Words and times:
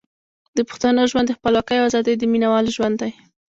د 0.57 0.59
پښتنو 0.69 1.01
ژوند 1.11 1.27
د 1.29 1.35
خپلواکۍ 1.37 1.77
او 1.77 1.85
ازادۍ 1.89 2.13
د 2.17 2.23
مینوالو 2.31 2.73
ژوند 2.77 2.95
دی. 3.01 3.11